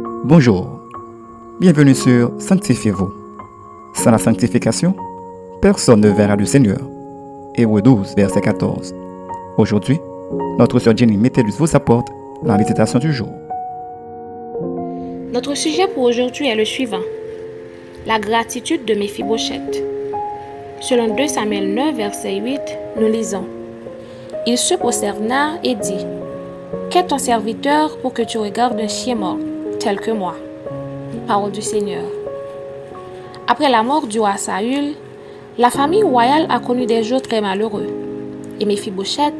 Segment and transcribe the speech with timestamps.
[0.00, 0.80] Bonjour,
[1.58, 3.12] bienvenue sur Sanctifiez-vous.
[3.94, 4.94] Sans la sanctification,
[5.60, 6.78] personne ne verra le Seigneur.
[7.56, 8.94] Hébreu 12, verset 14.
[9.56, 9.98] Aujourd'hui,
[10.58, 12.08] notre sœur Jenny Métellus vous apporte
[12.44, 13.28] la méditation du jour.
[15.32, 17.02] Notre sujet pour aujourd'hui est le suivant.
[18.06, 19.82] La gratitude de Méphibosheth.
[20.80, 22.60] Selon 2 Samuel 9, verset 8,
[23.00, 23.46] nous lisons
[24.46, 26.06] Il se prosterna et dit
[26.90, 29.38] Qu'est ton serviteur pour que tu regardes un chien mort,
[29.78, 30.34] tel que moi
[31.26, 32.04] Parole du Seigneur.
[33.46, 34.94] Après la mort du roi Saül,
[35.56, 37.86] la famille royale a connu des jours très malheureux.
[38.60, 39.34] Et Méphibosheth,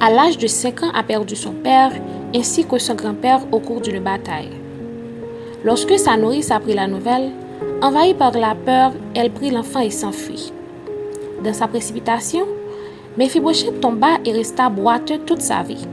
[0.00, 1.92] à l'âge de 5 ans, a perdu son père
[2.34, 4.50] ainsi que son grand-père au cours d'une bataille.
[5.64, 7.30] Lorsque sa nourrice apprit la nouvelle,
[7.82, 10.52] envahie par la peur, elle prit l'enfant et s'enfuit.
[11.44, 12.46] Dans sa précipitation,
[13.18, 15.86] Méphibosheth tomba et resta boiteux toute sa vie.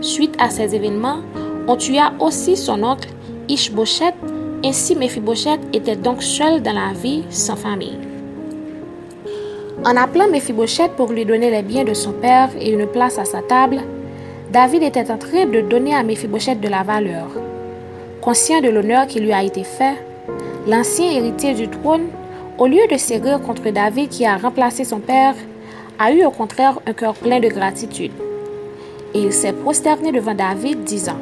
[0.00, 1.18] Suite à ces événements,
[1.66, 3.08] on tua aussi son oncle
[3.48, 4.14] Ishbosheth,
[4.64, 7.98] ainsi Méphibosheth était donc seul dans la vie, sans famille.
[9.84, 13.24] En appelant Méphibosheth pour lui donner les biens de son père et une place à
[13.24, 13.80] sa table,
[14.52, 17.28] David était en train de donner à Méphibosheth de la valeur.
[18.20, 19.94] Conscient de l'honneur qui lui a été fait,
[20.66, 22.08] l'ancien héritier du trône,
[22.58, 25.34] au lieu de s'érir contre David qui a remplacé son père,
[25.98, 28.12] a eu au contraire un cœur plein de gratitude.
[29.14, 31.18] Et il s'est prosterné devant David, disant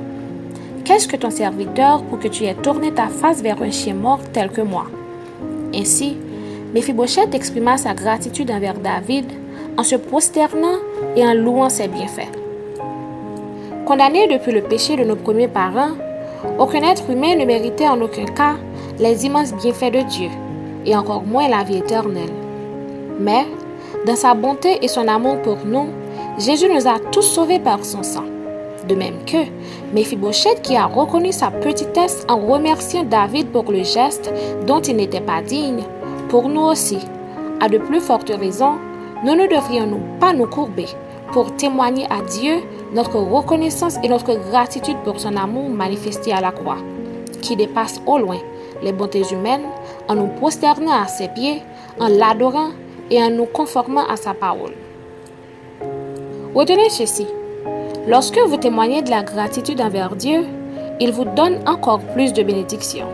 [0.89, 4.20] Qu'est-ce que ton serviteur pour que tu aies tourné ta face vers un chien mort
[4.33, 4.86] tel que moi?
[5.75, 6.17] Ainsi,
[6.72, 9.27] Méphibosheth exprima sa gratitude envers David
[9.77, 10.78] en se prosternant
[11.14, 12.33] et en louant ses bienfaits.
[13.84, 15.92] Condamné depuis le péché de nos premiers parents,
[16.58, 18.55] aucun être humain ne méritait en aucun cas
[18.98, 20.30] les immenses bienfaits de Dieu,
[20.86, 22.33] et encore moins la vie éternelle.
[23.20, 23.45] Mais,
[24.06, 25.89] dans sa bonté et son amour pour nous,
[26.39, 28.25] Jésus nous a tous sauvés par son sang.
[28.87, 29.39] De même que
[29.93, 34.33] Méphibosheth qui a reconnu sa petitesse en remerciant David pour le geste
[34.67, 35.83] dont il n'était pas digne,
[36.29, 36.98] pour nous aussi,
[37.61, 38.77] à de plus fortes raisons,
[39.25, 40.86] nous ne devrions-nous pas nous courber
[41.33, 42.61] pour témoigner à Dieu
[42.92, 46.79] notre reconnaissance et notre gratitude pour son amour manifesté à la croix,
[47.42, 48.39] qui dépasse au loin
[48.83, 49.67] les bontés humaines
[50.08, 51.63] en nous prosternant à ses pieds,
[51.98, 52.70] en l'adorant
[53.11, 54.75] et en nous conformant à sa parole.
[56.55, 57.27] Retenez ceci.
[58.08, 60.45] Lorsque vous témoignez de la gratitude envers Dieu,
[60.98, 63.07] il vous donne encore plus de bénédictions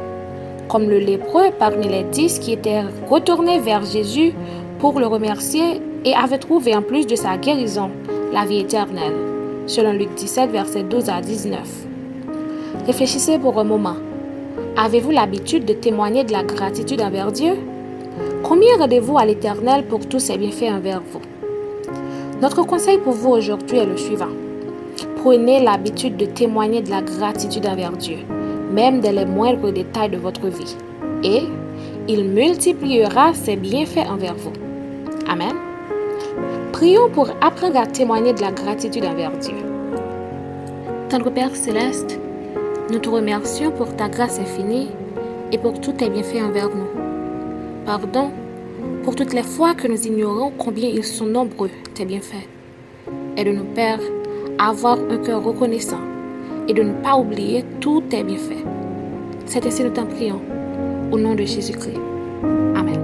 [0.68, 4.32] comme le lépreux parmi les dix qui étaient retournés vers Jésus
[4.78, 7.90] pour le remercier et avaient trouvé en plus de sa guérison
[8.32, 9.14] la vie éternelle,
[9.66, 11.60] selon Luc 17, versets 12 à 19.
[12.86, 13.96] Réfléchissez pour un moment.
[14.76, 17.54] Avez-vous l'habitude de témoigner de la gratitude envers Dieu?
[18.42, 21.22] Combien rendez-vous à l'Éternel pour tous ses bienfaits envers vous?
[22.42, 24.28] Notre conseil pour vous aujourd'hui est le suivant.
[25.24, 28.18] Prenez l'habitude de témoigner de la gratitude envers Dieu
[28.74, 30.76] même dans les moindres détails de votre vie.
[31.22, 31.44] Et
[32.08, 34.52] il multipliera ses bienfaits envers vous.
[35.26, 35.54] Amen.
[36.72, 39.54] Prions pour apprendre à témoigner de la gratitude envers Dieu.
[41.08, 42.20] Tendre Père céleste,
[42.90, 44.90] nous te remercions pour ta grâce infinie
[45.52, 46.90] et pour tous tes bienfaits envers nous.
[47.86, 48.30] Pardon
[49.04, 52.48] pour toutes les fois que nous ignorons combien ils sont nombreux, tes bienfaits.
[53.36, 54.00] Aide-nous, Père,
[54.58, 56.00] avoir un cœur reconnaissant
[56.68, 58.64] et de ne pas oublier tous tes bienfaits.
[59.46, 60.40] C'est ainsi nous t'en prions.
[61.12, 62.00] Au nom de Jésus-Christ.
[62.74, 62.98] Amen.